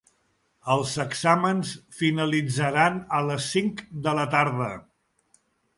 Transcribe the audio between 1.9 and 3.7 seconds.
finalitzaran a les